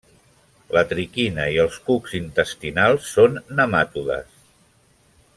La 0.75 0.81
triquina 0.91 1.43
i 1.57 1.59
els 1.63 1.75
cucs 1.89 2.15
intestinals 2.19 3.11
són 3.17 3.37
nematodes. 3.59 4.41